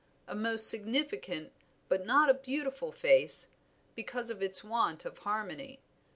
A 0.27 0.33
most 0.33 0.67
significant 0.67 1.51
but 1.87 2.07
not 2.07 2.27
a 2.27 2.33
beautiful 2.33 2.91
face, 2.91 3.49
because 3.93 4.31
of 4.31 4.41
its 4.41 4.63
want 4.63 5.05
of 5.05 5.19
harmony. 5.19 5.79